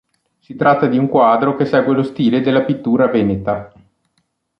[0.39, 3.71] Si tratta di un quadro che segue lo stile della pittura veneta.